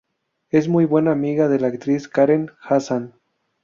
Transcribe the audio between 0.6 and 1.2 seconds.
muy buena